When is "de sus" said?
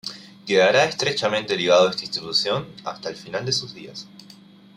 3.45-3.71